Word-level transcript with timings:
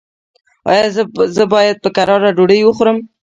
ایا 0.71 0.85
زه 1.37 1.43
باید 1.53 1.77
په 1.83 1.89
کراره 1.95 2.29
ډوډۍ 2.37 2.59
وخورم؟ 2.63 2.97